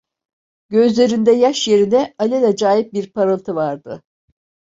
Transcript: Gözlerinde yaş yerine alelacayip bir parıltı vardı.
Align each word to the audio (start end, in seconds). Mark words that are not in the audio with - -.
Gözlerinde 0.69 1.31
yaş 1.31 1.67
yerine 1.67 2.13
alelacayip 2.19 2.93
bir 2.93 3.13
parıltı 3.13 3.55
vardı. 3.55 4.03